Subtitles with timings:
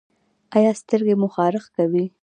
[0.57, 2.05] ایا سترګې مو خارښ کوي؟